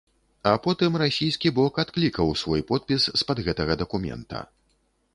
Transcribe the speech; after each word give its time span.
А 0.51 0.53
потым 0.63 0.97
расійскі 1.01 1.51
бок 1.61 1.77
адклікаў 1.85 2.33
свой 2.43 2.61
подпіс 2.73 3.01
з-пад 3.23 3.37
гэтага 3.49 3.81
дакумента. 3.87 4.47